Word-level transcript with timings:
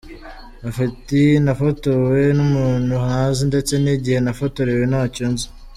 Ati 0.85 1.21
“Nafotowe 1.45 2.19
n’umuntu 2.37 2.93
ntazi 3.05 3.41
ndetse 3.49 3.73
n’igihe 3.83 4.19
nafotorewe 4.21 4.83
ntacyo 4.91 5.25
nzi. 5.33 5.47